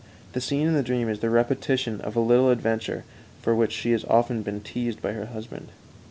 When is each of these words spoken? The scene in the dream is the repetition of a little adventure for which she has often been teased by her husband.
The 0.33 0.41
scene 0.41 0.65
in 0.65 0.73
the 0.73 0.81
dream 0.81 1.07
is 1.09 1.19
the 1.19 1.29
repetition 1.29 2.01
of 2.01 2.15
a 2.15 2.19
little 2.21 2.49
adventure 2.49 3.03
for 3.43 3.53
which 3.53 3.71
she 3.71 3.91
has 3.91 4.03
often 4.05 4.41
been 4.41 4.61
teased 4.61 4.99
by 4.99 5.11
her 5.11 5.27
husband. 5.27 5.67